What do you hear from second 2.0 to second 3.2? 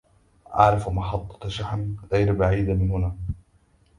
غير بعيدة من هنا.